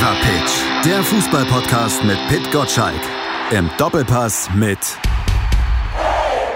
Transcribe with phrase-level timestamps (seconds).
[0.00, 3.02] Fever Pitch, der Fußballpodcast mit Pit Gottschalk.
[3.50, 4.78] Im Doppelpass mit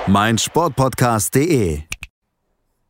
[0.06, 1.82] meinsportpodcast.de.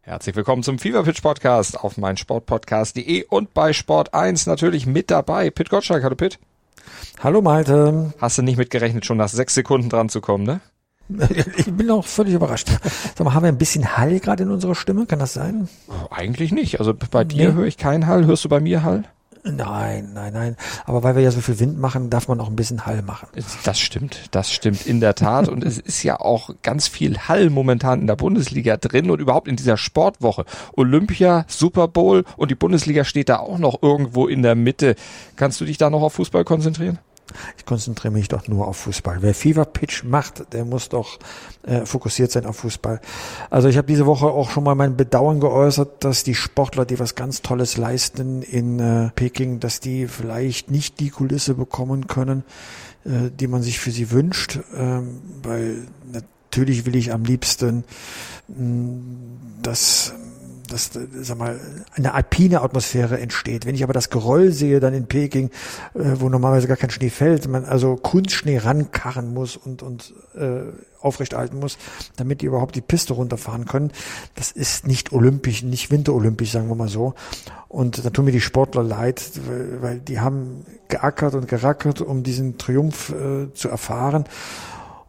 [0.02, 5.50] Herzlich willkommen zum Fever Pitch Podcast auf meinsportpodcast.de und bei Sport 1 natürlich mit dabei.
[5.50, 6.38] Pit Gottschalk, hallo Pit.
[7.18, 8.14] Hallo Malte.
[8.20, 10.60] Hast du nicht mitgerechnet, schon nach sechs Sekunden dran zu kommen, ne?
[11.56, 12.68] Ich bin auch völlig überrascht.
[13.16, 15.06] Sag mal, haben wir ein bisschen Hall gerade in unserer Stimme?
[15.06, 15.68] Kann das sein?
[16.12, 16.78] Eigentlich nicht.
[16.78, 18.24] Also bei dir höre ich keinen Hall.
[18.26, 19.02] Hörst du bei mir Hall?
[19.46, 20.56] Nein, nein, nein.
[20.86, 23.28] Aber weil wir ja so viel Wind machen, darf man auch ein bisschen Hall machen.
[23.64, 25.48] Das stimmt, das stimmt in der Tat.
[25.48, 29.46] und es ist ja auch ganz viel Hall momentan in der Bundesliga drin und überhaupt
[29.46, 30.46] in dieser Sportwoche.
[30.76, 34.96] Olympia, Super Bowl und die Bundesliga steht da auch noch irgendwo in der Mitte.
[35.36, 36.98] Kannst du dich da noch auf Fußball konzentrieren?
[37.56, 39.18] Ich konzentriere mich doch nur auf Fußball.
[39.20, 41.18] Wer Fever Pitch macht, der muss doch
[41.62, 43.00] äh, fokussiert sein auf Fußball.
[43.50, 46.98] Also ich habe diese Woche auch schon mal mein Bedauern geäußert, dass die Sportler, die
[46.98, 52.44] was ganz Tolles leisten in äh, Peking, dass die vielleicht nicht die Kulisse bekommen können,
[53.04, 57.84] äh, die man sich für sie wünscht, ähm, weil natürlich will ich am liebsten,
[58.48, 60.14] mh, mm, dass
[60.74, 61.60] dass sag mal,
[61.94, 63.64] eine alpine Atmosphäre entsteht.
[63.64, 65.50] Wenn ich aber das Geröll sehe dann in Peking,
[65.94, 70.62] äh, wo normalerweise gar kein Schnee fällt, man also Kunstschnee rankarren muss und, und äh,
[71.00, 71.78] aufrechterhalten muss,
[72.16, 73.92] damit die überhaupt die Piste runterfahren können,
[74.34, 77.14] das ist nicht olympisch, nicht winterolympisch, sagen wir mal so.
[77.68, 82.24] Und da tun mir die Sportler leid, weil, weil die haben geackert und gerackert, um
[82.24, 84.24] diesen Triumph äh, zu erfahren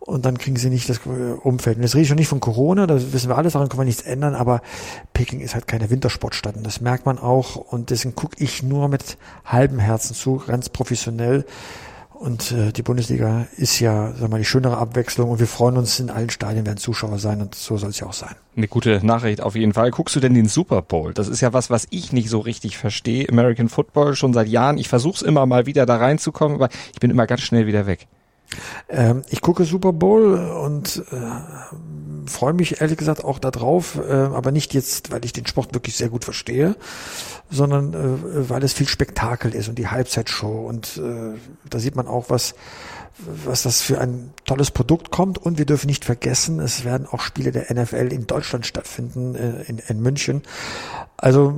[0.06, 1.78] und dann kriegen sie nicht das äh, Umfeld.
[1.78, 3.86] Und das rede ich schon nicht von Corona, das wissen wir alles, daran können wir
[3.86, 4.62] nichts ändern, aber
[5.14, 8.88] Peking ist halt keine Wintersportstadt und das merkt man auch und deswegen gucke ich nur
[8.88, 11.46] mit halbem Herzen zu, ganz professionell.
[12.16, 16.00] Und äh, die Bundesliga ist ja, sag mal, die schönere Abwechslung und wir freuen uns,
[16.00, 18.34] in allen Stadien werden Zuschauer sein und so soll es ja auch sein.
[18.56, 19.92] Eine gute Nachricht auf jeden Fall.
[19.92, 21.14] Guckst du denn den Super Bowl?
[21.14, 23.28] Das ist ja was, was ich nicht so richtig verstehe.
[23.28, 24.78] American Football schon seit Jahren.
[24.78, 27.86] Ich versuche es immer mal wieder da reinzukommen, aber ich bin immer ganz schnell wieder
[27.86, 28.08] weg.
[28.90, 34.52] Ähm, ich gucke Super Bowl und äh, freue mich ehrlich gesagt auch darauf, äh, aber
[34.52, 36.76] nicht jetzt, weil ich den Sport wirklich sehr gut verstehe,
[37.50, 41.38] sondern äh, weil es viel Spektakel ist und die Halbzeitshow und äh,
[41.70, 42.56] da sieht man auch, was
[43.18, 45.38] was das für ein tolles Produkt kommt.
[45.38, 49.64] Und wir dürfen nicht vergessen, es werden auch Spiele der NFL in Deutschland stattfinden, äh,
[49.64, 50.42] in, in München.
[51.18, 51.54] Also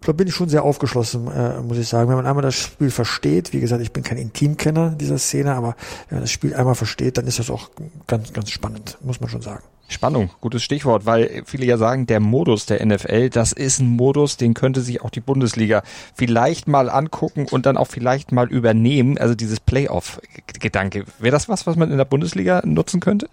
[0.00, 2.08] da bin ich schon sehr aufgeschlossen, äh, muss ich sagen.
[2.08, 5.76] Wenn man einmal das Spiel versteht, wie gesagt, ich bin kein Intimkenner dieser Szene, aber
[6.08, 7.70] wenn man das Spiel einmal versteht, dann ist das auch
[8.06, 9.62] ganz, ganz spannend, muss man schon sagen.
[9.88, 14.36] Spannung, gutes Stichwort, weil viele ja sagen, der Modus der NFL, das ist ein Modus,
[14.36, 15.82] den könnte sich auch die Bundesliga
[16.14, 19.18] vielleicht mal angucken und dann auch vielleicht mal übernehmen.
[19.18, 21.04] Also dieses Playoff-Gedanke.
[21.18, 23.28] Wäre das was, was man in der Bundesliga nutzen könnte?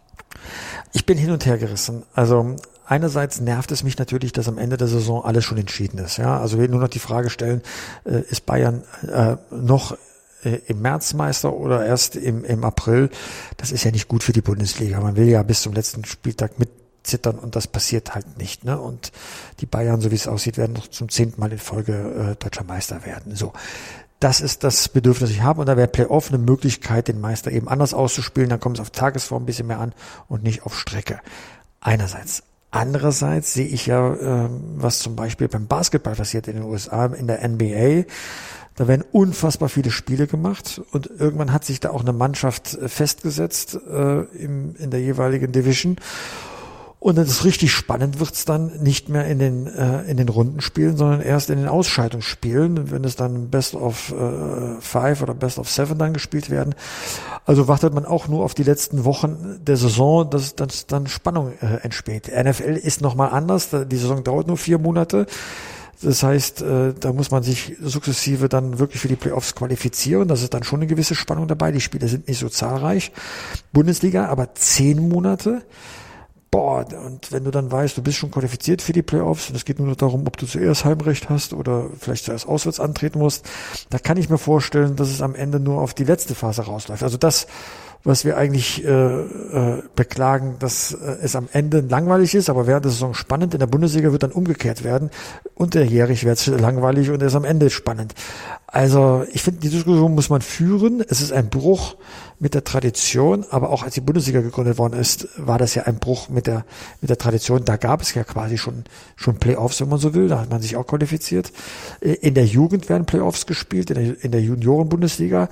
[0.92, 2.04] Ich bin hin und her gerissen.
[2.14, 2.56] Also
[2.86, 6.18] einerseits nervt es mich natürlich, dass am Ende der Saison alles schon entschieden ist.
[6.18, 7.62] Ja, also wir nur noch die Frage stellen,
[8.06, 9.96] äh, ist Bayern äh, noch
[10.44, 13.10] im März Meister oder erst im, im April?
[13.58, 15.00] Das ist ja nicht gut für die Bundesliga.
[15.00, 18.64] Man will ja bis zum letzten Spieltag mitzittern und das passiert halt nicht.
[18.64, 18.80] Ne?
[18.80, 19.12] Und
[19.60, 22.64] die Bayern, so wie es aussieht, werden noch zum zehnten Mal in Folge äh, deutscher
[22.64, 23.36] Meister werden.
[23.36, 23.54] So.
[24.20, 25.62] Das ist das Bedürfnis, das ich habe.
[25.62, 28.50] Und da wäre Playoff eine Möglichkeit, den Meister eben anders auszuspielen.
[28.50, 29.94] Dann kommt es auf Tagesform ein bisschen mehr an
[30.28, 31.20] und nicht auf Strecke.
[31.80, 32.44] Einerseits.
[32.72, 37.26] Andererseits sehe ich ja, äh, was zum Beispiel beim Basketball passiert in den USA, in
[37.26, 38.06] der NBA.
[38.80, 42.88] Da werden unfassbar viele Spiele gemacht und irgendwann hat sich da auch eine Mannschaft äh,
[42.88, 45.98] festgesetzt äh, im, in der jeweiligen Division.
[46.98, 50.96] Und dann ist richtig spannend wird's dann nicht mehr in den, äh, in den Rundenspielen,
[50.96, 55.70] sondern erst in den Ausscheidungsspielen, wenn es dann Best of äh, Five oder Best of
[55.70, 56.74] Seven dann gespielt werden.
[57.46, 61.52] Also wartet man auch nur auf die letzten Wochen der Saison, dass, dass dann Spannung
[61.60, 62.32] äh, entsteht.
[62.34, 65.26] NFL ist nochmal anders, die Saison dauert nur vier Monate.
[66.02, 70.28] Das heißt, äh, da muss man sich sukzessive dann wirklich für die Playoffs qualifizieren.
[70.28, 71.72] Das ist dann schon eine gewisse Spannung dabei.
[71.72, 73.12] Die Spiele sind nicht so zahlreich.
[73.74, 75.64] Bundesliga, aber zehn Monate
[76.52, 79.66] boah, und wenn du dann weißt, du bist schon qualifiziert für die Playoffs und es
[79.66, 83.48] geht nur noch darum, ob du zuerst Heimrecht hast oder vielleicht zuerst auswärts antreten musst,
[83.90, 87.04] da kann ich mir vorstellen, dass es am Ende nur auf die letzte Phase rausläuft.
[87.04, 87.48] Also das,
[88.04, 92.86] was wir eigentlich äh, äh, beklagen, dass äh, es am Ende langweilig ist, aber während
[92.86, 93.54] der Saison spannend.
[93.54, 95.10] In der Bundesliga wird dann umgekehrt werden.
[95.56, 98.13] Unterjährig wird es langweilig und ist am Ende spannend.
[98.68, 101.04] Also ich finde, die Diskussion muss man führen.
[101.07, 101.96] Es ist ein Bruch
[102.39, 106.00] mit der Tradition, aber auch als die Bundesliga gegründet worden ist, war das ja ein
[106.00, 106.65] Bruch mit der,
[107.01, 107.65] mit der Tradition.
[107.65, 108.86] Da gab es ja quasi schon,
[109.18, 110.30] schon Playoffs, wenn man so will.
[110.30, 111.51] Da hat man sich auch qualifiziert.
[112.00, 115.50] In der Jugend werden Playoffs gespielt, in der, in der Junioren-Bundesliga.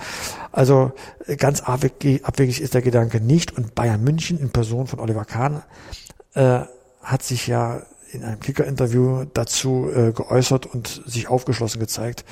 [0.53, 0.93] Also
[1.37, 3.57] ganz abwegig, abwegig ist der Gedanke nicht.
[3.57, 5.63] Und Bayern München in Person von Oliver Kahn
[6.35, 6.61] äh,
[7.01, 7.81] hat sich ja
[8.11, 12.23] in einem Kicker-Interview dazu äh, geäußert und sich aufgeschlossen gezeigt,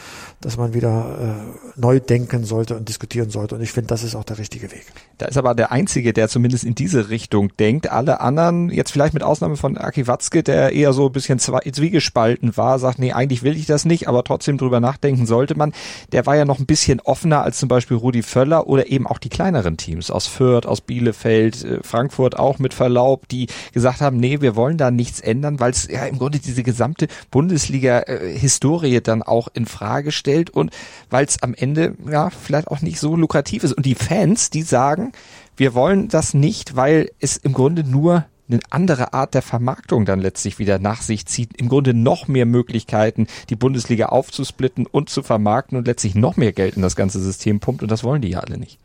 [0.42, 3.56] dass man wieder äh, neu denken sollte und diskutieren sollte.
[3.56, 4.86] Und ich finde, das ist auch der richtige Weg.
[5.18, 7.92] Da ist aber der Einzige, der zumindest in diese Richtung denkt.
[7.92, 12.56] Alle anderen, jetzt vielleicht mit Ausnahme von Aki Watzke, der eher so ein bisschen zwiegespalten
[12.57, 15.74] war, sagt, nee, eigentlich will ich das nicht, aber trotzdem drüber nachdenken sollte man.
[16.12, 19.19] Der war ja noch ein bisschen offener als zum Beispiel Rudi Völler oder eben auch
[19.19, 24.18] die kleineren Teams aus Fürth, aus Bielefeld, äh, Frankfurt auch mit Verlaub, die gesagt haben,
[24.18, 29.23] nee, wir wollen da nichts ändern, weil es ja im Grunde diese gesamte Bundesliga-Historie dann
[29.23, 30.69] auch in Frage stellt und
[31.09, 33.73] weil es am Ende ja vielleicht auch nicht so lukrativ ist.
[33.73, 35.12] Und die Fans, die sagen,
[35.57, 40.19] wir wollen das nicht, weil es im Grunde nur eine andere Art der Vermarktung dann
[40.19, 45.23] letztlich wieder nach sich zieht, im Grunde noch mehr Möglichkeiten, die Bundesliga aufzusplitten und zu
[45.23, 48.29] vermarkten und letztlich noch mehr Geld in das ganze System pumpt und das wollen die
[48.29, 48.77] ja alle nicht.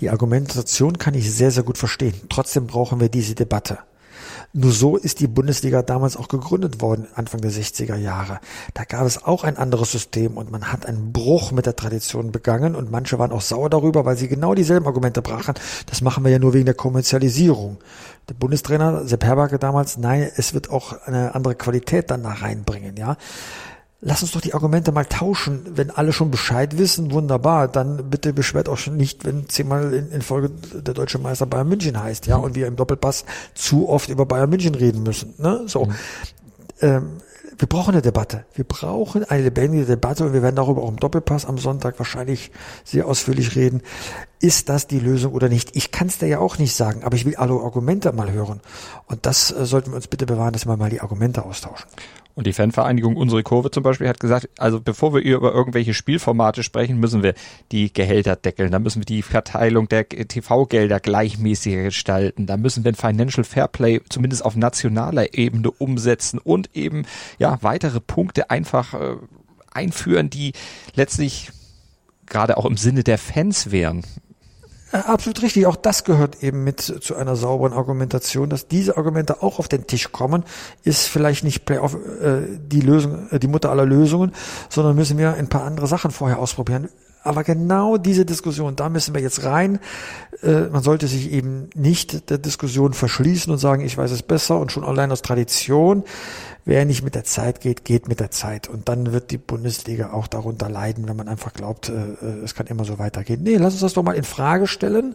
[0.00, 2.14] Die Argumentation kann ich sehr, sehr gut verstehen.
[2.28, 3.78] Trotzdem brauchen wir diese Debatte.
[4.54, 8.40] Nur so ist die Bundesliga damals auch gegründet worden, Anfang der 60er Jahre.
[8.72, 12.32] Da gab es auch ein anderes System und man hat einen Bruch mit der Tradition
[12.32, 15.54] begangen und manche waren auch sauer darüber, weil sie genau dieselben Argumente brachen.
[15.84, 17.76] Das machen wir ja nur wegen der Kommerzialisierung.
[18.30, 22.96] Der Bundestrainer Sepp Herberger damals, nein, es wird auch eine andere Qualität dann nach reinbringen,
[22.96, 23.16] ja.
[24.00, 25.72] Lass uns doch die Argumente mal tauschen.
[25.74, 27.66] Wenn alle schon Bescheid wissen, wunderbar.
[27.66, 31.68] Dann bitte beschwert auch schon nicht, wenn zehnmal in, in Folge der deutsche Meister Bayern
[31.68, 33.24] München heißt, ja, und wir im Doppelpass
[33.54, 35.34] zu oft über Bayern München reden müssen.
[35.38, 35.62] Ne?
[35.66, 35.86] So.
[35.86, 35.94] Mhm.
[36.80, 37.06] Ähm,
[37.58, 38.44] wir brauchen eine Debatte.
[38.54, 42.52] Wir brauchen eine lebendige Debatte und wir werden darüber auch im Doppelpass am Sonntag wahrscheinlich
[42.84, 43.82] sehr ausführlich reden.
[44.38, 45.74] Ist das die Lösung oder nicht?
[45.74, 48.60] Ich kann es dir ja auch nicht sagen, aber ich will alle Argumente mal hören.
[49.06, 51.88] Und das äh, sollten wir uns bitte bewahren, dass wir mal die Argumente austauschen.
[52.38, 56.62] Und die Fanvereinigung Unsere Kurve zum Beispiel hat gesagt, also bevor wir über irgendwelche Spielformate
[56.62, 57.34] sprechen, müssen wir
[57.72, 58.70] die Gehälter deckeln.
[58.70, 62.46] Da müssen wir die Verteilung der TV-Gelder gleichmäßiger gestalten.
[62.46, 67.06] Da müssen wir ein Financial Fairplay zumindest auf nationaler Ebene umsetzen und eben
[67.40, 69.16] ja weitere Punkte einfach äh,
[69.72, 70.52] einführen, die
[70.94, 71.50] letztlich
[72.26, 74.04] gerade auch im Sinne der Fans wären.
[74.92, 75.66] Äh, absolut richtig.
[75.66, 79.86] Auch das gehört eben mit zu einer sauberen Argumentation, dass diese Argumente auch auf den
[79.86, 80.44] Tisch kommen,
[80.84, 84.32] ist vielleicht nicht Playoff äh, die Lösung, äh, die Mutter aller Lösungen,
[84.68, 86.88] sondern müssen wir ein paar andere Sachen vorher ausprobieren.
[87.22, 89.80] Aber genau diese Diskussion, da müssen wir jetzt rein.
[90.42, 94.58] Äh, man sollte sich eben nicht der Diskussion verschließen und sagen, ich weiß es besser
[94.58, 96.04] und schon allein aus Tradition
[96.68, 98.68] Wer nicht mit der Zeit geht, geht mit der Zeit.
[98.68, 102.54] Und dann wird die Bundesliga auch darunter leiden, wenn man einfach glaubt, äh, äh, es
[102.54, 103.42] kann immer so weitergehen.
[103.42, 105.14] Nee, lass uns das doch mal in Frage stellen.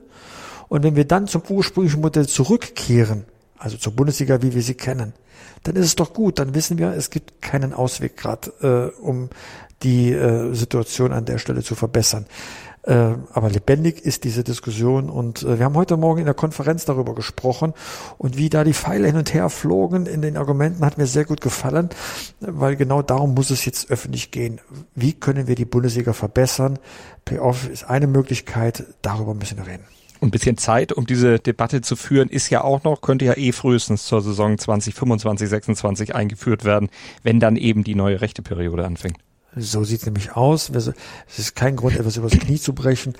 [0.67, 3.25] Und wenn wir dann zum ursprünglichen Modell zurückkehren,
[3.59, 5.13] also zur Bundesliga, wie wir sie kennen,
[5.61, 6.39] dann ist es doch gut.
[6.39, 9.29] Dann wissen wir, es gibt keinen Ausweg gerade, äh, um
[9.83, 12.25] die äh, Situation an der Stelle zu verbessern.
[12.85, 16.83] Äh, aber lebendig ist diese Diskussion und äh, wir haben heute Morgen in der Konferenz
[16.83, 17.73] darüber gesprochen
[18.17, 21.23] und wie da die Pfeile hin und her flogen in den Argumenten hat mir sehr
[21.23, 21.87] gut gefallen,
[22.41, 24.59] weil genau darum muss es jetzt öffentlich gehen.
[24.95, 26.77] Wie können wir die Bundesliga verbessern?
[27.23, 29.85] Playoff ist eine Möglichkeit, darüber müssen wir reden.
[30.19, 33.37] Und ein bisschen Zeit, um diese Debatte zu führen, ist ja auch noch, könnte ja
[33.37, 36.89] eh frühestens zur Saison 2025, 26 eingeführt werden,
[37.23, 39.17] wenn dann eben die neue Rechteperiode anfängt.
[39.55, 40.69] So sieht es nämlich aus.
[40.69, 40.87] Es
[41.37, 43.13] ist kein Grund, etwas übers Knie zu brechen.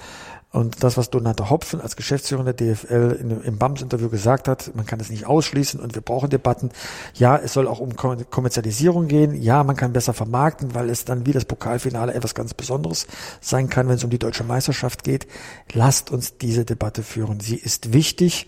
[0.53, 4.85] Und das, was Donate Hopfen als Geschäftsführer der DFL in, im BAMS-Interview gesagt hat, man
[4.85, 6.69] kann es nicht ausschließen und wir brauchen Debatten.
[7.15, 9.33] Ja, es soll auch um Kommerzialisierung gehen.
[9.33, 13.07] Ja, man kann besser vermarkten, weil es dann wie das Pokalfinale etwas ganz Besonderes
[13.41, 15.25] sein kann, wenn es um die deutsche Meisterschaft geht.
[15.73, 17.39] Lasst uns diese Debatte führen.
[17.39, 18.47] Sie ist wichtig.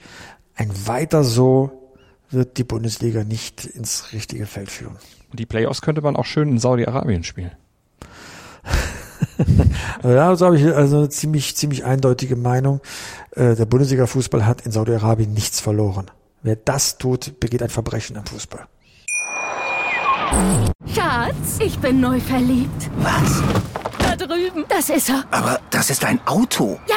[0.54, 1.92] Ein weiter so
[2.30, 4.98] wird die Bundesliga nicht ins richtige Feld führen.
[5.34, 7.51] Die Playoffs könnte man auch schön in Saudi-Arabien spielen.
[10.04, 12.82] Ja, so habe ich also eine ziemlich, ziemlich eindeutige Meinung.
[13.32, 16.12] Äh, der Bundesliga-Fußball hat in Saudi-Arabien nichts verloren.
[16.44, 18.68] Wer das tut, begeht ein Verbrechen am Fußball.
[20.94, 22.89] Schatz, ich bin neu verliebt.
[22.98, 23.42] Was?
[24.00, 24.65] Da drüben.
[24.68, 25.24] Das ist er.
[25.32, 26.80] Aber das ist ein Auto.
[26.88, 26.96] Ja,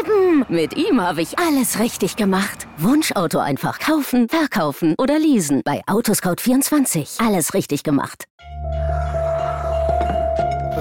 [0.00, 0.44] eben.
[0.48, 2.66] Mit ihm habe ich alles richtig gemacht.
[2.78, 5.62] Wunschauto einfach kaufen, verkaufen oder leasen.
[5.64, 7.24] Bei Autoscout24.
[7.24, 8.26] Alles richtig gemacht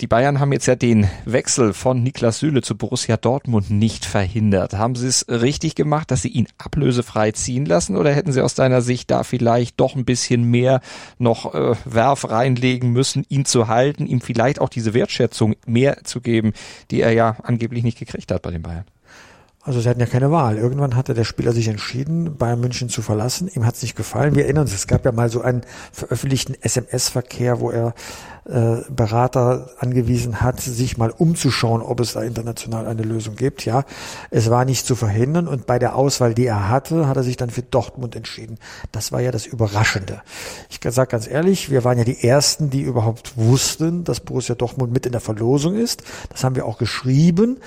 [0.00, 4.74] Die Bayern haben jetzt ja den Wechsel von Niklas Süle zu Borussia Dortmund nicht verhindert.
[4.74, 8.54] Haben sie es richtig gemacht, dass sie ihn ablösefrei ziehen lassen oder hätten sie aus
[8.54, 10.82] deiner Sicht da vielleicht doch ein bisschen mehr
[11.18, 16.20] noch äh, Werf reinlegen müssen, ihn zu halten, ihm vielleicht auch diese Wertschätzung mehr zu
[16.20, 16.52] geben,
[16.92, 18.84] die er ja angeblich nicht gekriegt hat bei den Bayern?
[19.68, 20.56] Also sie hatten ja keine Wahl.
[20.56, 23.50] Irgendwann hatte der Spieler sich entschieden, Bayern München zu verlassen.
[23.54, 24.34] Ihm hat es nicht gefallen.
[24.34, 25.60] Wir erinnern uns, es gab ja mal so einen
[25.92, 27.94] veröffentlichten SMS-Verkehr, wo er
[28.48, 33.66] Berater angewiesen hat, sich mal umzuschauen, ob es da international eine Lösung gibt.
[33.66, 33.84] Ja,
[34.30, 37.36] es war nicht zu verhindern und bei der Auswahl, die er hatte, hat er sich
[37.36, 38.58] dann für Dortmund entschieden.
[38.90, 40.22] Das war ja das Überraschende.
[40.70, 44.94] Ich sage ganz ehrlich, wir waren ja die Ersten, die überhaupt wussten, dass Borussia Dortmund
[44.94, 46.02] mit in der Verlosung ist.
[46.30, 47.58] Das haben wir auch geschrieben.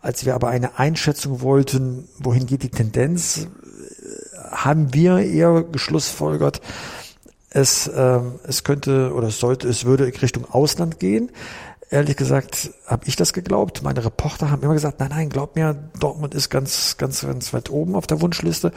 [0.00, 3.46] Als wir aber eine Einschätzung wollten, wohin geht die Tendenz,
[4.50, 6.62] haben wir eher geschlussfolgert,
[7.50, 11.30] es, ähm, es könnte oder es sollte, es würde Richtung Ausland gehen.
[11.90, 13.82] Ehrlich gesagt habe ich das geglaubt.
[13.82, 17.68] Meine Reporter haben immer gesagt, nein, nein, glaub mir, Dortmund ist ganz, ganz, ganz weit
[17.68, 18.72] oben auf der Wunschliste.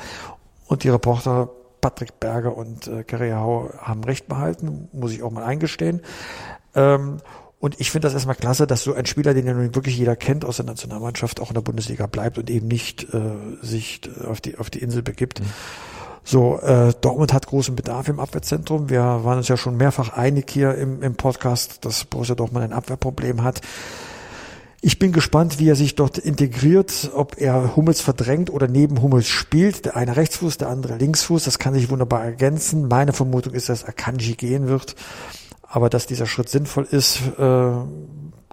[0.65, 1.49] Und die Reporter
[1.79, 6.01] Patrick Berger und äh, Kerry Hau haben recht behalten, muss ich auch mal eingestehen.
[6.73, 7.17] Ähm,
[7.59, 10.15] und ich finde das erstmal klasse, dass so ein Spieler, den ja nun wirklich jeder
[10.15, 13.19] kennt aus der Nationalmannschaft, auch in der Bundesliga bleibt und eben nicht äh,
[13.61, 15.41] sich auf die, auf die Insel begibt.
[15.41, 15.45] Mhm.
[16.23, 18.89] So, äh, Dortmund hat großen Bedarf im Abwehrzentrum.
[18.89, 22.73] Wir waren uns ja schon mehrfach einig hier im, im Podcast, dass Borussia Dortmund ein
[22.73, 23.61] Abwehrproblem hat.
[24.85, 29.27] Ich bin gespannt, wie er sich dort integriert, ob er Hummels verdrängt oder neben Hummels
[29.27, 29.85] spielt.
[29.85, 31.45] Der eine Rechtsfuß, der andere Linksfuß.
[31.45, 32.89] Das kann sich wunderbar ergänzen.
[32.89, 34.95] Meine Vermutung ist, dass Akanji gehen wird.
[35.61, 37.71] Aber dass dieser Schritt sinnvoll ist, äh,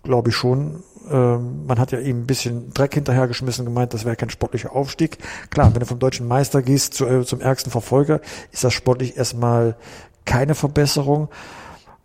[0.04, 0.84] glaube ich schon.
[1.10, 5.18] Ähm, man hat ja ihm ein bisschen Dreck hinterhergeschmissen, gemeint, das wäre kein sportlicher Aufstieg.
[5.50, 8.20] Klar, wenn du vom deutschen Meister gehst zu, äh, zum ärgsten Verfolger,
[8.52, 9.76] ist das sportlich erstmal
[10.24, 11.28] keine Verbesserung.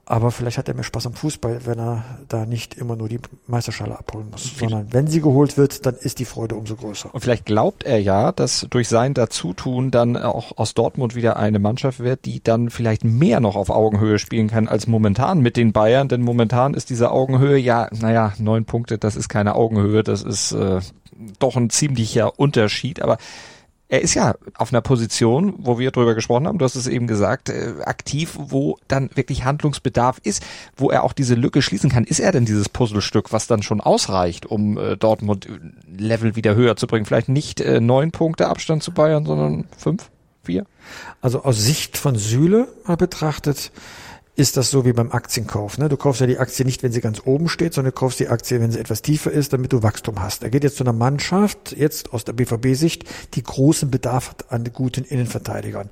[0.08, 3.20] Aber vielleicht hat er mehr Spaß am Fußball, wenn er da nicht immer nur die
[3.48, 7.10] Meisterschale abholen muss, sondern wenn sie geholt wird, dann ist die Freude umso größer.
[7.12, 11.58] Und vielleicht glaubt er ja, dass durch sein Dazutun dann auch aus Dortmund wieder eine
[11.58, 15.74] Mannschaft wird, die dann vielleicht mehr noch auf Augenhöhe spielen kann als momentan mit den
[15.74, 20.22] Bayern, denn momentan ist diese Augenhöhe ja, naja, neun Punkte, das ist keine Augenhöhe, das
[20.22, 20.82] ist äh,
[21.40, 23.18] doch ein ziemlicher Unterschied, aber
[23.88, 27.06] er ist ja auf einer Position, wo wir drüber gesprochen haben, du hast es eben
[27.06, 30.44] gesagt, äh, aktiv, wo dann wirklich Handlungsbedarf ist,
[30.76, 32.04] wo er auch diese Lücke schließen kann.
[32.04, 35.48] Ist er denn dieses Puzzlestück, was dann schon ausreicht, um äh, Dortmund
[35.88, 37.06] Level wieder höher zu bringen?
[37.06, 40.10] Vielleicht nicht äh, neun Punkte Abstand zu Bayern, sondern fünf,
[40.44, 40.66] vier?
[41.22, 43.72] Also aus Sicht von Süle mal betrachtet,
[44.36, 45.78] ist das so wie beim Aktienkauf.
[45.78, 45.88] Ne?
[45.88, 48.28] Du kaufst ja die Aktie nicht, wenn sie ganz oben steht, sondern du kaufst die
[48.28, 50.44] Aktie, wenn sie etwas tiefer ist, damit du Wachstum hast.
[50.44, 54.66] Er geht jetzt zu einer Mannschaft, jetzt aus der BVB-Sicht, die großen Bedarf hat an
[54.74, 55.90] guten Innenverteidigern.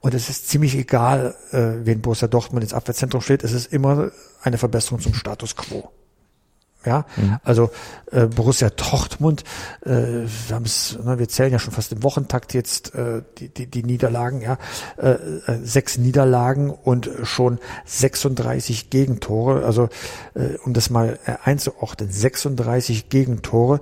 [0.00, 3.42] Und es ist ziemlich egal, äh, wen Borussia Dortmund ins Abwehrzentrum steht.
[3.42, 4.10] Es ist immer
[4.42, 5.90] eine Verbesserung zum Status quo.
[6.88, 7.36] Ja, mhm.
[7.44, 7.70] also
[8.10, 9.44] äh, Borussia Dortmund,
[9.84, 10.60] äh, wir,
[11.04, 14.56] ne, wir zählen ja schon fast im Wochentakt jetzt äh, die, die, die Niederlagen, ja,
[14.96, 19.66] äh, äh, sechs Niederlagen und schon 36 Gegentore.
[19.66, 19.90] Also
[20.32, 23.80] äh, um das mal äh, einzuordnen, 36 Gegentore.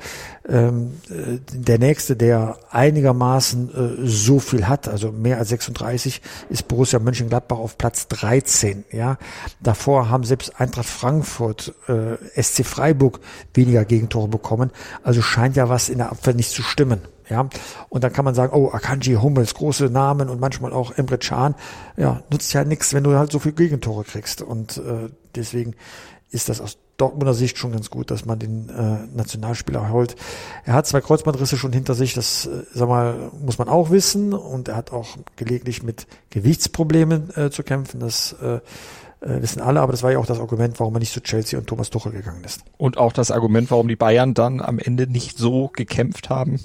[0.48, 6.68] Ähm, äh, der nächste, der einigermaßen äh, so viel hat, also mehr als 36, ist
[6.68, 8.84] Borussia Mönchengladbach auf Platz 13.
[8.92, 9.18] Ja,
[9.60, 13.20] davor haben selbst Eintracht Frankfurt, äh, SC Freiburg
[13.54, 14.70] weniger Gegentore bekommen.
[15.02, 17.00] Also scheint ja was in der Abwehr nicht zu stimmen.
[17.28, 17.48] Ja,
[17.88, 21.56] und dann kann man sagen, oh, Akanji, Hummels, große Namen und manchmal auch Emre Can.
[21.96, 24.42] Ja, nutzt ja nichts, wenn du halt so viel Gegentore kriegst.
[24.42, 25.74] Und äh, deswegen
[26.30, 30.16] ist das aus Dortmunder Sicht schon ganz gut, dass man den äh, Nationalspieler holt.
[30.64, 34.32] Er hat zwei Kreuzbandrisse schon hinter sich, das äh, sag mal, muss man auch wissen.
[34.32, 38.00] Und er hat auch gelegentlich mit Gewichtsproblemen äh, zu kämpfen.
[38.00, 38.60] Das äh,
[39.20, 41.58] äh, wissen alle, aber das war ja auch das Argument, warum er nicht zu Chelsea
[41.58, 42.62] und Thomas Tuchel gegangen ist.
[42.78, 46.60] Und auch das Argument, warum die Bayern dann am Ende nicht so gekämpft haben,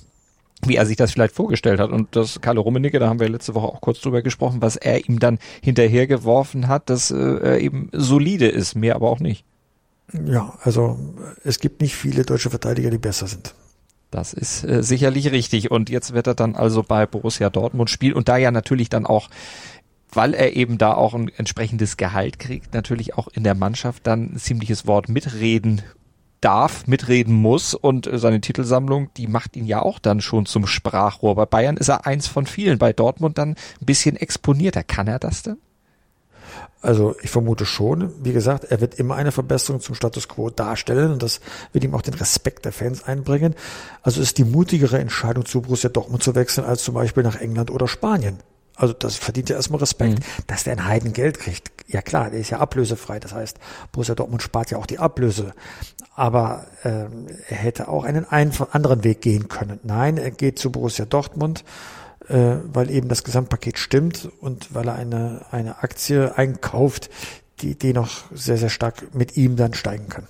[0.65, 1.91] wie er sich das vielleicht vorgestellt hat.
[1.91, 5.07] Und das Carlo Rummenigge, da haben wir letzte Woche auch kurz drüber gesprochen, was er
[5.07, 9.45] ihm dann hinterhergeworfen hat, dass äh, er eben solide ist, mehr aber auch nicht.
[10.25, 10.99] Ja, also
[11.43, 13.55] es gibt nicht viele deutsche Verteidiger, die besser sind.
[14.09, 15.71] Das ist äh, sicherlich richtig.
[15.71, 19.05] Und jetzt wird er dann also bei Borussia Dortmund spielen und da ja natürlich dann
[19.05, 19.29] auch
[20.13, 24.33] weil er eben da auch ein entsprechendes Gehalt kriegt, natürlich auch in der Mannschaft dann
[24.33, 25.81] ein ziemliches Wort mitreden
[26.41, 31.35] darf, mitreden muss und seine Titelsammlung, die macht ihn ja auch dann schon zum Sprachrohr.
[31.35, 34.83] Bei Bayern ist er eins von vielen, bei Dortmund dann ein bisschen exponierter.
[34.83, 35.57] Kann er das denn?
[36.81, 38.11] Also ich vermute schon.
[38.23, 41.39] Wie gesagt, er wird immer eine Verbesserung zum Status quo darstellen und das
[41.73, 43.55] wird ihm auch den Respekt der Fans einbringen.
[44.01, 47.69] Also ist die mutigere Entscheidung zu Borussia Dortmund zu wechseln als zum Beispiel nach England
[47.69, 48.39] oder Spanien.
[48.75, 50.43] Also das verdient ja erstmal Respekt, mhm.
[50.47, 51.71] dass der ein Heidengeld kriegt.
[51.88, 53.19] Ja klar, der ist ja ablösefrei.
[53.19, 53.59] Das heißt,
[53.91, 55.53] Borussia Dortmund spart ja auch die Ablöse.
[56.15, 59.79] Aber ähm, er hätte auch einen anderen Weg gehen können.
[59.83, 61.63] Nein, er geht zu Borussia Dortmund,
[62.27, 67.09] äh, weil eben das Gesamtpaket stimmt und weil er eine, eine Aktie einkauft,
[67.61, 70.27] die, die noch sehr, sehr stark mit ihm dann steigen kann.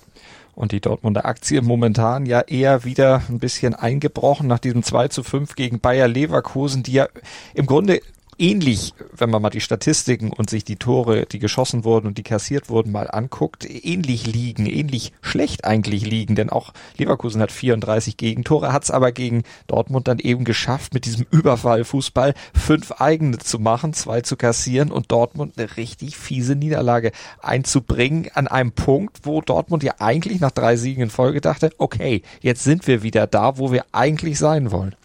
[0.54, 5.22] Und die Dortmunder Aktie momentan ja eher wieder ein bisschen eingebrochen nach diesem 2 zu
[5.22, 7.08] 5 gegen Bayer Leverkusen, die ja
[7.54, 8.00] im Grunde
[8.42, 12.24] ähnlich, wenn man mal die Statistiken und sich die Tore, die geschossen wurden und die
[12.24, 18.16] kassiert wurden, mal anguckt, ähnlich liegen, ähnlich schlecht eigentlich liegen, denn auch Leverkusen hat 34
[18.16, 23.60] Gegentore, hat es aber gegen Dortmund dann eben geschafft, mit diesem Überfallfußball fünf eigene zu
[23.60, 29.40] machen, zwei zu kassieren und Dortmund eine richtig fiese Niederlage einzubringen an einem Punkt, wo
[29.40, 33.58] Dortmund ja eigentlich nach drei Siegen in Folge dachte, okay, jetzt sind wir wieder da,
[33.58, 34.96] wo wir eigentlich sein wollen.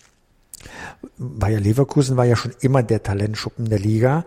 [1.18, 4.26] Bayer Leverkusen war ja schon immer der Talentschuppen der Liga.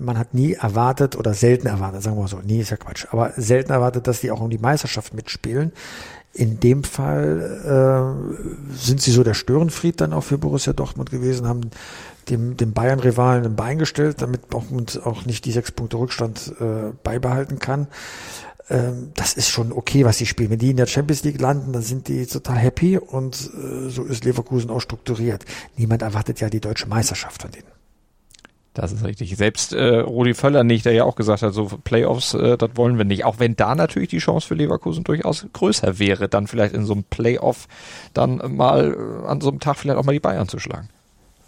[0.00, 3.06] Man hat nie erwartet oder selten erwartet, sagen wir mal so, nie ist ja Quatsch,
[3.10, 5.72] aber selten erwartet, dass die auch um die Meisterschaft mitspielen.
[6.34, 8.16] In dem Fall
[8.72, 11.70] äh, sind sie so der Störenfried dann auch für Borussia Dortmund gewesen, haben
[12.30, 16.92] dem, dem Bayern-Rivalen ein Bein gestellt, damit Dortmund auch nicht die sechs Punkte Rückstand äh,
[17.02, 17.88] beibehalten kann
[19.14, 20.50] das ist schon okay, was sie spielen.
[20.50, 24.04] Wenn die in der Champions League landen, dann sind die total happy und äh, so
[24.04, 25.44] ist Leverkusen auch strukturiert.
[25.76, 27.66] Niemand erwartet ja die deutsche Meisterschaft von denen.
[28.74, 29.36] Das ist richtig.
[29.36, 32.96] Selbst äh, Rudi Völler nicht, der ja auch gesagt hat, so Playoffs, äh, das wollen
[32.96, 33.24] wir nicht.
[33.24, 36.94] Auch wenn da natürlich die Chance für Leverkusen durchaus größer wäre, dann vielleicht in so
[36.94, 37.68] einem Playoff
[38.14, 40.88] dann mal äh, an so einem Tag vielleicht auch mal die Bayern zu schlagen.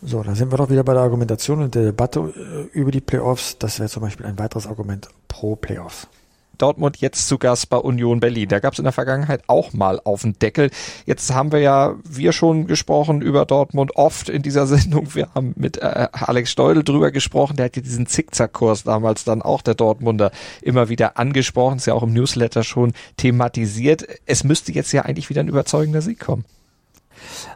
[0.02, 3.00] So, dann sind wir doch wieder bei der Argumentation und der Debatte äh, über die
[3.00, 3.56] Playoffs.
[3.58, 6.08] Das wäre zum Beispiel ein weiteres Argument pro Playoffs.
[6.58, 8.48] Dortmund jetzt zu Gast bei Union Berlin.
[8.48, 10.70] Da gab es in der Vergangenheit auch mal auf den Deckel.
[11.06, 15.14] Jetzt haben wir ja, wir schon gesprochen über Dortmund oft in dieser Sendung.
[15.14, 17.56] Wir haben mit äh, Alex Steudel drüber gesprochen.
[17.56, 20.30] Der hat ja diesen Zickzackkurs damals dann auch der Dortmunder
[20.62, 21.76] immer wieder angesprochen.
[21.76, 24.06] Ist ja auch im Newsletter schon thematisiert.
[24.26, 26.44] Es müsste jetzt ja eigentlich wieder ein überzeugender Sieg kommen.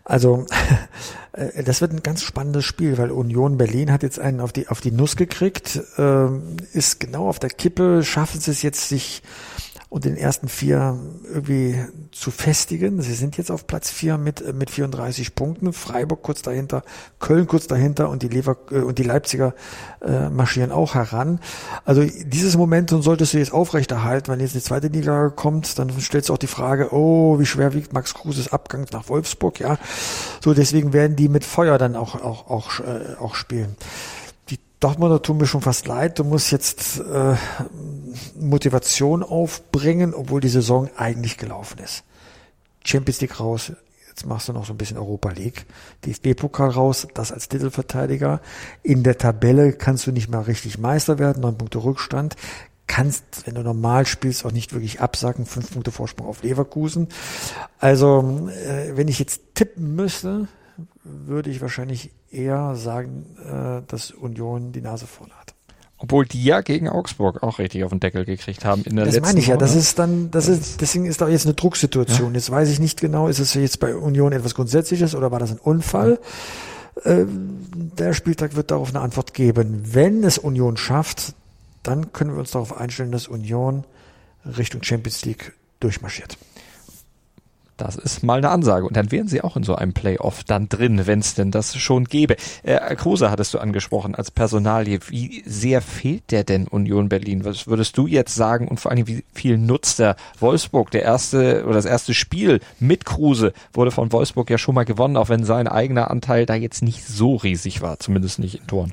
[0.04, 0.46] Also
[1.64, 4.80] das wird ein ganz spannendes Spiel, weil Union Berlin hat jetzt einen auf die auf
[4.80, 9.22] die Nuss gekriegt, ähm, ist genau auf der Kippe, schaffen sie es jetzt sich
[9.90, 10.98] und den ersten vier
[11.32, 13.00] irgendwie zu festigen.
[13.00, 15.72] Sie sind jetzt auf Platz vier mit, mit 34 Punkten.
[15.72, 16.82] Freiburg kurz dahinter,
[17.18, 19.54] Köln kurz dahinter und die Lever äh, und die Leipziger
[20.02, 21.40] äh, marschieren auch heran.
[21.86, 24.30] Also dieses Momentum solltest du jetzt aufrechterhalten.
[24.30, 27.72] Wenn jetzt die zweite Liga kommt, dann stellst du auch die Frage, oh, wie schwer
[27.72, 29.78] wiegt Max Kruses Abgang nach Wolfsburg, ja.
[30.44, 33.76] So, deswegen werden die mit Feuer dann auch, auch, auch, äh, auch spielen.
[34.80, 36.18] Dortmunder tun mir schon fast leid.
[36.20, 37.34] Du musst jetzt äh,
[38.38, 42.04] Motivation aufbringen, obwohl die Saison eigentlich gelaufen ist.
[42.84, 43.72] Champions League raus,
[44.08, 45.66] jetzt machst du noch so ein bisschen Europa League.
[46.04, 48.40] DFB-Pokal raus, das als Titelverteidiger.
[48.82, 52.36] In der Tabelle kannst du nicht mal richtig Meister werden, neun Punkte Rückstand.
[52.86, 57.08] Kannst, wenn du normal spielst, auch nicht wirklich absacken, fünf Punkte Vorsprung auf Leverkusen.
[57.78, 60.48] Also, äh, wenn ich jetzt tippen müsste,
[61.04, 65.54] würde ich wahrscheinlich eher sagen, äh, dass Union die Nase vorne hat.
[65.98, 69.14] Obwohl die ja gegen Augsburg auch richtig auf den Deckel gekriegt haben in der das
[69.14, 69.56] letzten meine ich ja.
[69.56, 72.28] Das ist dann, das, das ist, deswegen ist da jetzt eine Drucksituation.
[72.28, 72.34] Ja.
[72.34, 75.50] Jetzt weiß ich nicht genau, ist es jetzt bei Union etwas Grundsätzliches oder war das
[75.50, 76.20] ein Unfall?
[77.04, 77.12] Ja.
[77.12, 77.66] Ähm,
[77.98, 79.82] der Spieltag wird darauf eine Antwort geben.
[79.92, 81.34] Wenn es Union schafft,
[81.82, 83.84] dann können wir uns darauf einstellen, dass Union
[84.56, 86.38] Richtung Champions League durchmarschiert.
[87.78, 88.86] Das ist mal eine Ansage.
[88.86, 91.76] Und dann wären sie auch in so einem Playoff dann drin, wenn es denn das
[91.76, 92.36] schon gäbe.
[92.64, 94.98] Äh, Kruse hattest du angesprochen als Personalie.
[95.08, 97.44] Wie sehr fehlt der denn Union Berlin?
[97.44, 98.66] Was würdest du jetzt sagen?
[98.66, 100.90] Und vor allem, wie viel nutzt der Wolfsburg?
[100.90, 105.16] Der erste oder das erste Spiel mit Kruse wurde von Wolfsburg ja schon mal gewonnen,
[105.16, 108.92] auch wenn sein eigener Anteil da jetzt nicht so riesig war, zumindest nicht in Toren.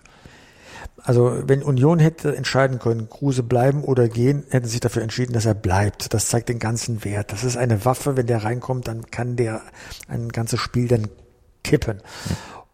[1.05, 5.33] Also wenn Union hätte entscheiden können, Kruse bleiben oder gehen, hätten sie sich dafür entschieden,
[5.33, 6.13] dass er bleibt.
[6.13, 7.31] Das zeigt den ganzen Wert.
[7.31, 9.61] Das ist eine Waffe, wenn der reinkommt, dann kann der
[10.07, 11.07] ein ganzes Spiel dann
[11.63, 12.01] kippen.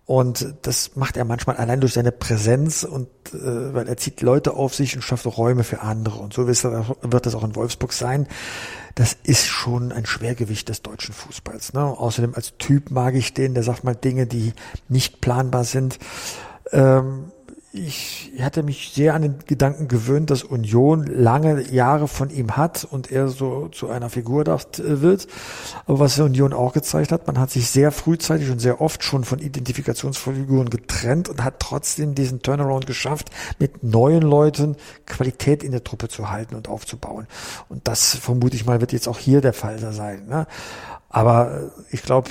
[0.05, 4.53] Und das macht er manchmal allein durch seine Präsenz und äh, weil er zieht Leute
[4.53, 6.19] auf sich und schafft Räume für andere.
[6.19, 8.27] Und so wird das auch in Wolfsburg sein.
[8.95, 11.73] Das ist schon ein Schwergewicht des deutschen Fußballs.
[11.73, 11.81] Ne?
[11.81, 14.53] Außerdem als Typ mag ich den, der sagt mal Dinge, die
[14.89, 15.97] nicht planbar sind.
[16.71, 17.31] Ähm,
[17.73, 22.83] ich hatte mich sehr an den Gedanken gewöhnt, dass Union lange Jahre von ihm hat
[22.83, 25.27] und er so zu einer Figur wird.
[25.85, 29.23] Aber was Union auch gezeigt hat, man hat sich sehr frühzeitig und sehr oft schon
[29.23, 35.85] von Identifikationsfiguren getrennt und hat trotzdem diesen Turnaround geschafft, mit neuen Leuten Qualität in der
[35.85, 37.25] Truppe zu halten und aufzubauen.
[37.69, 40.25] Und das vermute ich mal wird jetzt auch hier der Fall sein.
[40.27, 40.45] Ne?
[41.13, 42.29] Aber ich glaube,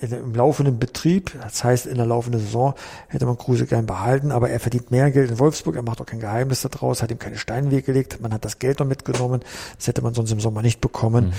[0.00, 2.74] im laufenden Betrieb, das heißt in der laufenden Saison,
[3.08, 6.06] hätte man Kruse gern behalten, aber er verdient mehr Geld in Wolfsburg, er macht auch
[6.06, 9.42] kein Geheimnis daraus, hat ihm keine Steine gelegt, man hat das Geld noch mitgenommen,
[9.76, 11.26] das hätte man sonst im Sommer nicht bekommen.
[11.26, 11.32] Mhm.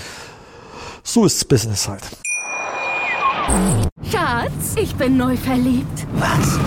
[1.02, 2.02] So ist's Business halt.
[4.10, 6.06] Schatz, ich bin neu verliebt.
[6.14, 6.58] Was?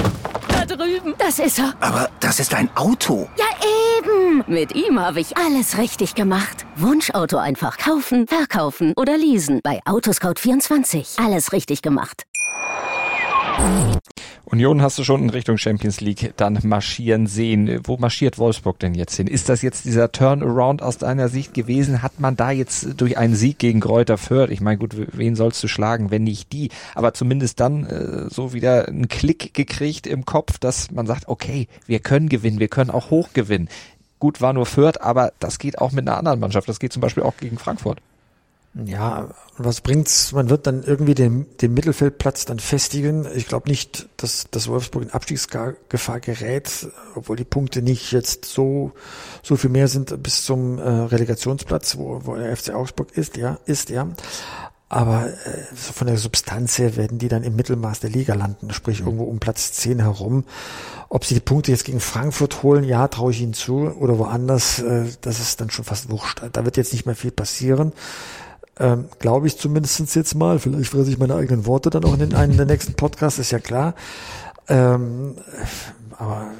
[0.49, 1.13] Da drüben.
[1.17, 1.73] Das ist er.
[1.79, 3.27] Aber das ist ein Auto.
[3.37, 3.45] Ja,
[3.99, 4.28] eben.
[4.49, 6.65] Mit ihm habe ich alles richtig gemacht.
[6.75, 9.59] Wunschauto einfach kaufen, verkaufen oder leasen.
[9.61, 11.23] Bei Autoscout24.
[11.23, 12.23] Alles richtig gemacht.
[14.45, 17.81] Union hast du schon in Richtung Champions League dann marschieren sehen.
[17.83, 19.27] Wo marschiert Wolfsburg denn jetzt hin?
[19.27, 22.01] Ist das jetzt dieser Turnaround aus deiner Sicht gewesen?
[22.01, 25.63] Hat man da jetzt durch einen Sieg gegen Kräuter Fürth, ich meine gut, wen sollst
[25.63, 30.25] du schlagen, wenn nicht die, aber zumindest dann äh, so wieder einen Klick gekriegt im
[30.25, 33.69] Kopf, dass man sagt, okay, wir können gewinnen, wir können auch hoch gewinnen.
[34.19, 36.67] Gut, war nur Fürth, aber das geht auch mit einer anderen Mannschaft.
[36.67, 38.01] Das geht zum Beispiel auch gegen Frankfurt.
[38.85, 40.31] Ja, was bringt's?
[40.31, 43.27] Man wird dann irgendwie den, den Mittelfeldplatz dann festigen.
[43.33, 48.91] Ich glaube nicht, dass, dass Wolfsburg in Abstiegsgefahr gerät, obwohl die Punkte nicht jetzt so,
[49.41, 53.57] so viel mehr sind bis zum äh, Relegationsplatz, wo, wo der FC Augsburg ist, ja,
[53.65, 54.07] ist, ja.
[54.89, 58.73] Aber äh, so von der Substanz her werden die dann im Mittelmaß der Liga landen,
[58.73, 60.45] sprich irgendwo um Platz 10 herum.
[61.09, 64.79] Ob sie die Punkte jetzt gegen Frankfurt holen, ja, traue ich ihnen zu, oder woanders,
[64.79, 66.41] äh, das ist dann schon fast wurscht.
[66.51, 67.93] Da wird jetzt nicht mehr viel passieren.
[68.79, 70.57] Ähm, Glaube ich zumindest jetzt mal.
[70.57, 73.59] Vielleicht fresse ich meine eigenen Worte dann auch in einem der nächsten Podcasts, ist ja
[73.59, 73.93] klar.
[74.67, 75.35] Ähm,
[76.17, 76.51] aber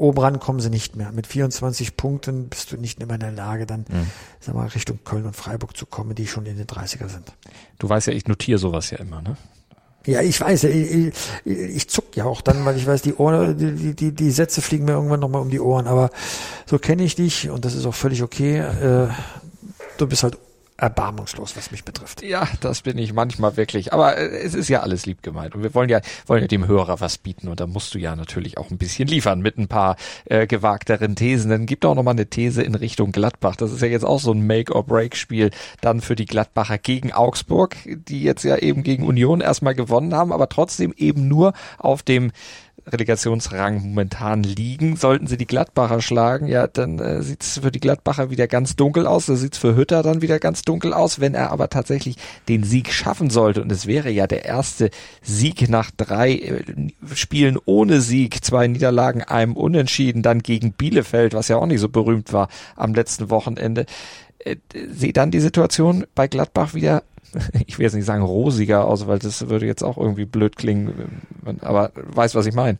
[0.00, 1.12] oben ran kommen sie nicht mehr.
[1.12, 4.06] Mit 24 Punkten bist du nicht mehr in der Lage, dann mhm.
[4.40, 7.32] sag mal, Richtung Köln und Freiburg zu kommen, die schon in den 30er sind.
[7.78, 9.36] Du weißt ja, ich notiere sowas ja immer, ne?
[10.06, 13.58] Ja, ich weiß, ich, ich, ich zuck ja auch dann, weil ich weiß, die Ohren,
[13.58, 16.08] die, die, die Sätze fliegen mir irgendwann nochmal um die Ohren, aber
[16.64, 18.58] so kenne ich dich und das ist auch völlig okay.
[18.60, 19.08] Äh,
[19.98, 20.38] du bist halt
[20.80, 22.22] erbarmungslos, was mich betrifft.
[22.22, 23.92] Ja, das bin ich manchmal wirklich.
[23.92, 25.54] Aber äh, es ist ja alles lieb gemeint.
[25.54, 27.48] Und wir wollen ja, wollen ja dem Hörer was bieten.
[27.48, 31.16] Und da musst du ja natürlich auch ein bisschen liefern mit ein paar äh, gewagteren
[31.16, 31.50] Thesen.
[31.50, 33.56] Dann gibt auch noch mal eine These in Richtung Gladbach.
[33.56, 38.22] Das ist ja jetzt auch so ein Make-or-Break-Spiel dann für die Gladbacher gegen Augsburg, die
[38.22, 42.32] jetzt ja eben gegen Union erstmal gewonnen haben, aber trotzdem eben nur auf dem
[42.86, 44.96] Relegationsrang momentan liegen.
[44.96, 48.76] Sollten sie die Gladbacher schlagen, ja, dann äh, sieht es für die Gladbacher wieder ganz
[48.76, 49.26] dunkel aus.
[49.26, 51.20] Da sieht es für Hütter dann wieder ganz dunkel aus.
[51.20, 52.16] Wenn er aber tatsächlich
[52.48, 54.90] den Sieg schaffen sollte, und es wäre ja der erste
[55.22, 56.64] Sieg nach drei äh,
[57.14, 61.88] Spielen ohne Sieg, zwei Niederlagen, einem Unentschieden, dann gegen Bielefeld, was ja auch nicht so
[61.88, 63.86] berühmt war am letzten Wochenende,
[64.44, 64.56] äh,
[64.90, 67.02] sieht dann die Situation bei Gladbach wieder
[67.66, 71.22] ich will jetzt nicht sagen rosiger aus, weil das würde jetzt auch irgendwie blöd klingen,
[71.60, 72.78] aber weiß, was ich meine.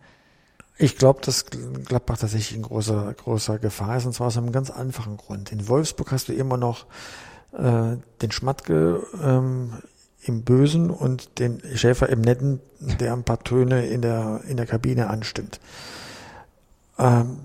[0.79, 4.71] Ich glaube, dass Gladbach tatsächlich in großer, großer Gefahr ist, und zwar aus einem ganz
[4.71, 5.53] einfachen Grund.
[5.53, 6.87] In Wolfsburg hast du immer noch
[7.53, 9.75] äh, den Schmatke ähm,
[10.23, 14.67] im Bösen und den Schäfer im Netten, der ein paar Töne in der, in der
[14.67, 15.61] Kabine anstimmt.
[16.99, 17.41] Ähm,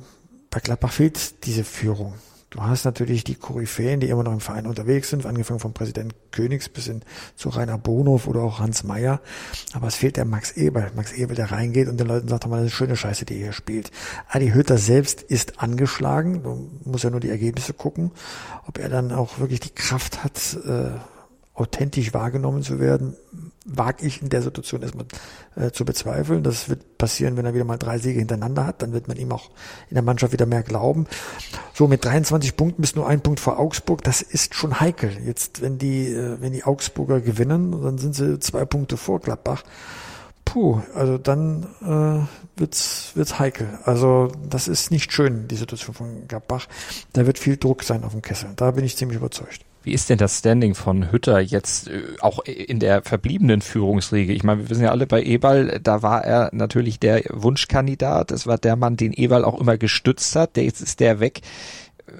[0.50, 2.14] bei Gladbach fehlt diese Führung.
[2.56, 6.16] Du hast natürlich die Koryphäen, die immer noch im Verein unterwegs sind, angefangen vom Präsident
[6.32, 7.02] Königs bis hin
[7.36, 9.20] zu Rainer Bonhoff oder auch Hans Meyer.
[9.74, 10.90] Aber es fehlt der Max Eberl.
[10.96, 13.40] Max Eberl, der reingeht und den Leuten sagt, das ist eine schöne Scheiße, die ihr
[13.40, 13.92] hier spielt.
[14.30, 16.44] Adi Hütter selbst ist angeschlagen.
[16.44, 18.12] Du musst ja nur die Ergebnisse gucken,
[18.66, 20.92] ob er dann auch wirklich die Kraft hat, äh,
[21.56, 23.16] authentisch wahrgenommen zu werden,
[23.66, 25.06] wage ich in der Situation erstmal
[25.56, 26.44] äh, zu bezweifeln.
[26.44, 28.82] Das wird passieren, wenn er wieder mal drei Siege hintereinander hat.
[28.82, 29.50] Dann wird man ihm auch
[29.90, 31.08] in der Mannschaft wieder mehr glauben.
[31.74, 34.04] So mit 23 Punkten bis nur ein Punkt vor Augsburg.
[34.04, 35.12] Das ist schon heikel.
[35.26, 39.64] Jetzt, wenn die, äh, wenn die Augsburger gewinnen, dann sind sie zwei Punkte vor Gladbach.
[40.44, 43.80] Puh, also dann äh, wird's wird's heikel.
[43.84, 46.68] Also das ist nicht schön, die Situation von Gladbach.
[47.14, 48.50] Da wird viel Druck sein auf dem Kessel.
[48.56, 49.66] Da bin ich ziemlich überzeugt.
[49.86, 54.34] Wie ist denn das Standing von Hütter jetzt äh, auch in der verbliebenen Führungsriege?
[54.34, 58.32] Ich meine, wir wissen ja alle bei Ebal, da war er natürlich der Wunschkandidat.
[58.32, 60.56] Es war der Mann, den Ebal auch immer gestützt hat.
[60.56, 61.42] Der, jetzt ist der weg.
[62.08, 62.12] Äh,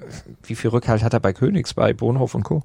[0.44, 2.62] wie viel Rückhalt hat er bei Königs, bei Bonhoff und Co.?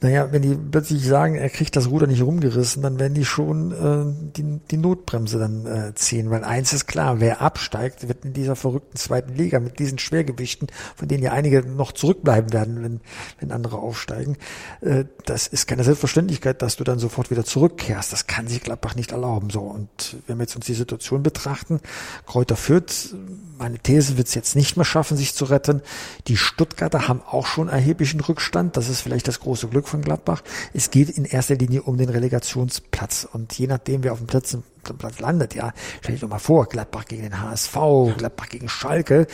[0.00, 3.72] Naja, wenn die plötzlich sagen, er kriegt das Ruder nicht rumgerissen, dann werden die schon
[3.72, 6.28] äh, die, die Notbremse dann äh, ziehen.
[6.28, 10.68] Weil eins ist klar, wer absteigt, wird in dieser verrückten zweiten Liga mit diesen Schwergewichten,
[10.96, 13.00] von denen ja einige noch zurückbleiben werden, wenn,
[13.40, 14.36] wenn andere aufsteigen.
[14.82, 18.12] Äh, das ist keine Selbstverständlichkeit, dass du dann sofort wieder zurückkehrst.
[18.12, 19.48] Das kann sich Gladbach nicht erlauben.
[19.48, 21.80] So Und wenn wir jetzt uns die Situation betrachten,
[22.26, 23.14] Kräuter Fürth,
[23.58, 25.80] meine These wird es jetzt nicht mehr schaffen, sich zu retten.
[26.26, 28.76] Die Stuttgarter haben auch schon erheblichen Rückstand.
[28.76, 30.42] Das ist vielleicht das große Glück Erfolg von Gladbach.
[30.74, 33.26] Es geht in erster Linie um den Relegationsplatz.
[33.32, 34.56] Und je nachdem, wer auf dem Platz,
[34.98, 37.76] Platz landet, ja, stell dich doch mal vor, Gladbach gegen den HSV,
[38.16, 39.26] Gladbach gegen Schalke,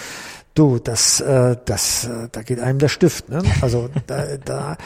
[0.55, 3.31] Du, das, äh, das, äh, da geht einem der Stift.
[3.31, 3.43] Ne?
[3.63, 4.77] Also da, da,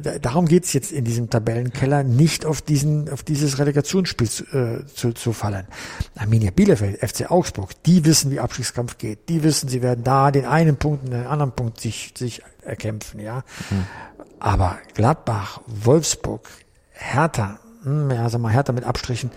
[0.00, 4.86] da, darum geht's jetzt in diesem Tabellenkeller, nicht auf diesen, auf dieses Relegationsspiel zu, äh,
[4.86, 5.66] zu, zu fallen.
[6.16, 9.28] Arminia Bielefeld, FC Augsburg, die wissen, wie Abstiegskampf geht.
[9.28, 13.18] Die wissen, sie werden da den einen Punkt und den anderen Punkt sich, sich erkämpfen.
[13.18, 13.86] Ja, mhm.
[14.42, 16.48] Aber Gladbach, Wolfsburg,
[16.90, 19.30] Hertha, hm, ja, sag mal Hertha mit Abstrichen,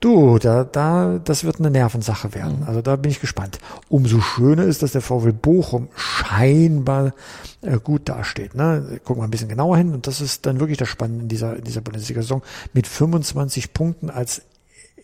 [0.00, 2.62] Du, da, da, das wird eine Nervensache werden.
[2.66, 3.58] Also da bin ich gespannt.
[3.88, 7.14] Umso schöner ist, dass der VW Bochum scheinbar
[7.62, 8.54] äh, gut dasteht.
[8.54, 9.00] Ne?
[9.04, 11.56] Gucken wir ein bisschen genauer hin und das ist dann wirklich das Spannende in dieser,
[11.56, 14.42] in dieser Bundesliga-Saison mit 25 Punkten als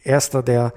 [0.05, 0.73] erster der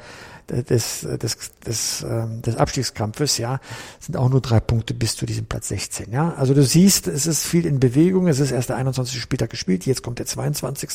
[0.47, 3.59] des, des, des, ähm, des Abstiegskampfes, ja,
[3.99, 6.33] sind auch nur drei Punkte bis zu diesem Platz 16, ja.
[6.35, 9.19] Also du siehst, es ist viel in Bewegung, es ist erst der 21.
[9.19, 10.89] Spieltag gespielt, jetzt kommt der 22.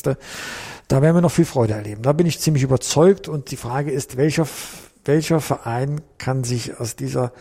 [0.88, 2.02] Da werden wir noch viel Freude erleben.
[2.02, 4.46] Da bin ich ziemlich überzeugt und die Frage ist, welcher,
[5.04, 7.32] welcher Verein kann sich aus dieser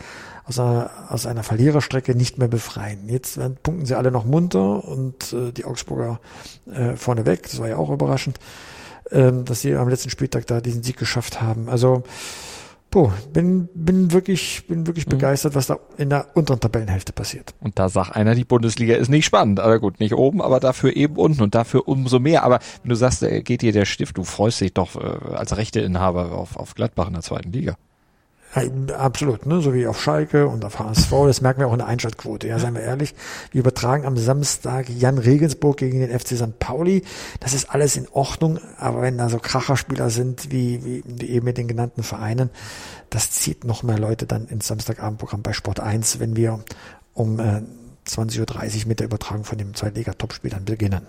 [0.44, 3.08] aus einer, aus einer Verliererstrecke nicht mehr befreien.
[3.08, 6.20] Jetzt punkten sie alle noch munter und äh, die Augsburger
[6.66, 7.44] äh, vorneweg.
[7.44, 8.38] Das war ja auch überraschend
[9.10, 11.68] ähm, dass sie am letzten Spieltag da diesen Sieg geschafft haben.
[11.68, 12.04] Also
[12.92, 15.12] Boah, bin, bin wirklich, bin wirklich mhm.
[15.12, 17.54] begeistert, was da in der unteren Tabellenhälfte passiert.
[17.58, 19.60] Und da sagt einer, die Bundesliga ist nicht spannend.
[19.60, 22.44] Aber gut, nicht oben, aber dafür eben unten und dafür umso mehr.
[22.44, 26.32] Aber wenn du sagst, geht dir der Stift, du freust dich doch äh, als Rechteinhaber
[26.32, 27.76] auf, auf Gladbach in der zweiten Liga.
[28.54, 28.62] Ja,
[28.96, 29.62] absolut, ne?
[29.62, 31.10] so wie auf Schalke und auf HSV.
[31.26, 32.48] Das merken wir auch in der Einschaltquote.
[32.48, 33.14] Ja, seien wir ehrlich.
[33.50, 36.58] Wir übertragen am Samstag Jan Regensburg gegen den FC St.
[36.58, 37.02] Pauli.
[37.40, 38.58] Das ist alles in Ordnung.
[38.78, 42.50] Aber wenn da so Kracherspieler sind, wie, wie, wie eben mit den genannten Vereinen,
[43.08, 46.60] das zieht noch mehr Leute dann ins Samstagabendprogramm bei Sport 1, wenn wir
[47.14, 47.62] um äh,
[48.06, 51.06] 20.30 Uhr mit der Übertragung von dem Zweitliga-Topspiel dann beginnen.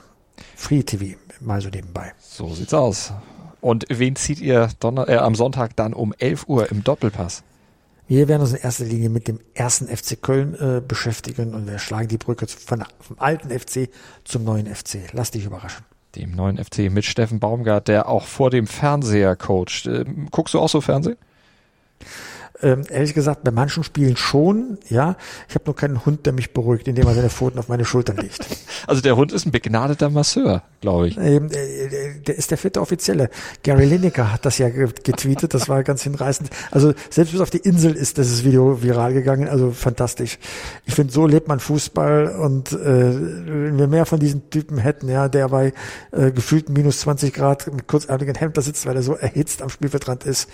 [0.55, 2.13] Free TV, mal so nebenbei.
[2.19, 3.11] So sieht's aus.
[3.63, 7.43] Und wen zieht ihr Donner äh, am Sonntag dann um 11 Uhr im Doppelpass?
[8.09, 11.79] Wir werden uns in erster Linie mit dem ersten FC Köln äh, beschäftigen und wir
[11.79, 13.87] schlagen die Brücke von, vom alten FC
[14.25, 15.09] zum neuen FC.
[15.13, 15.85] Lass dich überraschen.
[16.17, 19.85] Dem neuen FC mit Steffen Baumgart, der auch vor dem Fernseher coacht.
[19.85, 21.15] Ähm, guckst du auch so Fernsehen?
[22.61, 25.15] Ähm, ehrlich gesagt, bei manchen Spielen schon, ja.
[25.49, 28.17] Ich habe nur keinen Hund, der mich beruhigt, indem er seine Pfoten auf meine Schultern
[28.17, 28.45] legt.
[28.85, 31.17] Also der Hund ist ein begnadeter Masseur, glaube ich.
[31.17, 33.29] Ähm, der ist der vierte Offizielle.
[33.63, 36.49] Gary Lineker hat das ja getweetet, das war ganz hinreißend.
[36.69, 40.37] Also selbst bis auf die Insel ist dieses Video viral gegangen, also fantastisch.
[40.85, 45.07] Ich finde, so lebt man Fußball und äh, wenn wir mehr von diesen Typen hätten,
[45.07, 45.71] ja, der bei
[46.11, 49.69] äh, gefühlten minus 20 Grad mit kurzärmeligen Hemd da sitzt, weil er so erhitzt am
[49.69, 50.49] Spielfeldrand ist.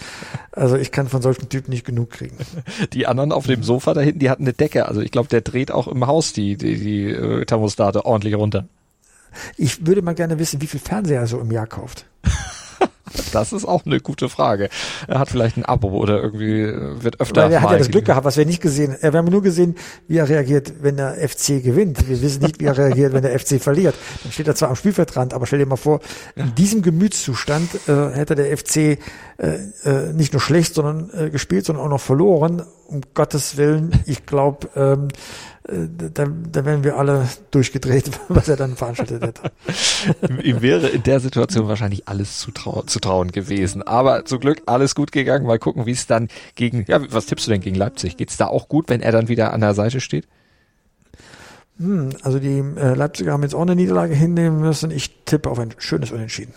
[0.51, 2.37] Also ich kann von solchen Typen nicht genug kriegen.
[2.93, 4.87] Die anderen auf dem Sofa da hinten, die hatten eine Decke.
[4.87, 8.67] Also ich glaube, der dreht auch im Haus die, die, die äh, Thermostate ordentlich runter.
[9.57, 12.05] Ich würde mal gerne wissen, wie viel Fernseher er so im Jahr kauft.
[13.31, 14.69] Das ist auch eine gute Frage.
[15.07, 17.43] Er hat vielleicht ein Abo oder irgendwie äh, wird öfter.
[17.43, 18.95] Weil er hat ja das Glück gehabt, was wir nicht gesehen.
[18.99, 19.75] Wir haben nur gesehen,
[20.07, 22.07] wie er reagiert, wenn der FC gewinnt.
[22.09, 23.95] Wir wissen nicht, wie er reagiert, wenn der FC verliert.
[24.23, 25.99] Dann steht er zwar am Spielfeldrand, aber stell dir mal vor,
[26.35, 28.97] in diesem Gemütszustand äh, hätte der FC äh,
[29.37, 32.63] äh, nicht nur schlecht, sondern äh, gespielt, sondern auch noch verloren.
[32.89, 35.09] Um Gottes Willen, ich glaube, ähm,
[35.67, 39.51] äh, da, da wären wir alle durchgedreht, was er dann veranstaltet hätte.
[40.43, 43.83] Ihm wäre in der Situation wahrscheinlich alles zu, trau zu trauen gewesen.
[43.83, 45.45] Aber zum Glück alles gut gegangen.
[45.45, 48.17] Mal gucken, wie es dann gegen, ja, was tippst du denn gegen Leipzig?
[48.17, 50.27] Geht's da auch gut, wenn er dann wieder an der Seite steht?
[51.77, 54.89] Hm, also die äh, Leipziger haben jetzt auch eine Niederlage hinnehmen müssen.
[54.89, 56.53] Ich tippe auf ein schönes Unentschieden.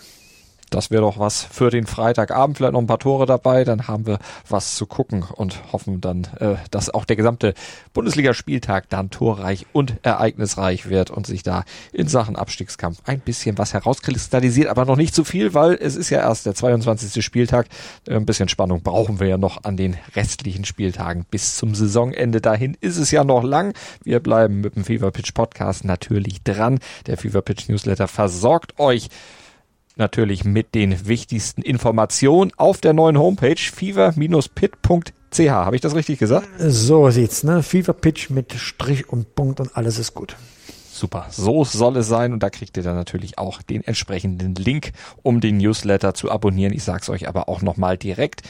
[0.73, 4.07] Das wäre doch was für den Freitagabend, vielleicht noch ein paar Tore dabei, dann haben
[4.07, 4.17] wir
[4.49, 7.53] was zu gucken und hoffen dann, äh, dass auch der gesamte
[7.93, 13.75] Bundesligaspieltag dann torreich und ereignisreich wird und sich da in Sachen Abstiegskampf ein bisschen was
[13.75, 17.23] herauskristallisiert, aber noch nicht zu viel, weil es ist ja erst der 22.
[17.23, 17.67] Spieltag.
[18.07, 22.41] Äh, ein bisschen Spannung brauchen wir ja noch an den restlichen Spieltagen bis zum Saisonende.
[22.41, 23.75] Dahin ist es ja noch lang.
[24.03, 26.79] Wir bleiben mit dem Fever Pitch Podcast natürlich dran.
[27.05, 29.09] Der Fever Pitch Newsletter versorgt euch
[29.95, 35.49] natürlich mit den wichtigsten Informationen auf der neuen Homepage fever-pit.ch.
[35.49, 36.47] Habe ich das richtig gesagt?
[36.59, 37.63] So sieht's, ne?
[37.63, 40.35] Fever Pitch mit Strich und Punkt und alles ist gut.
[40.91, 44.91] Super, so soll es sein und da kriegt ihr dann natürlich auch den entsprechenden Link,
[45.23, 46.71] um den Newsletter zu abonnieren.
[46.71, 48.43] Ich sag's euch aber auch nochmal direkt.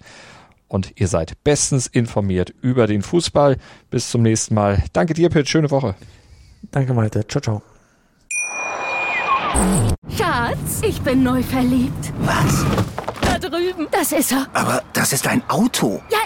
[0.72, 3.58] und ihr seid bestens informiert über den Fußball.
[3.90, 4.84] Bis zum nächsten Mal.
[4.94, 5.50] Danke dir, Pitt.
[5.50, 5.96] Schöne Woche.
[6.72, 7.28] Danke, Malte.
[7.28, 7.62] Ciao, ciao.
[10.10, 12.14] Schatz, ich bin neu verliebt.
[12.20, 12.66] Was?
[13.42, 13.88] drüben.
[13.92, 14.48] Das ist er.
[14.54, 16.02] Aber das ist ein Auto.
[16.12, 16.20] Ja,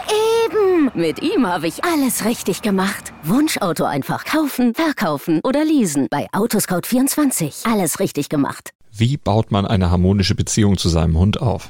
[0.45, 0.91] eben.
[0.93, 3.13] Mit ihm habe ich alles richtig gemacht.
[3.23, 6.07] Wunschauto einfach kaufen, verkaufen oder leasen.
[6.09, 7.71] Bei Autoscout24.
[7.71, 8.71] Alles richtig gemacht.
[8.91, 11.69] Wie baut man eine harmonische Beziehung zu seinem Hund auf?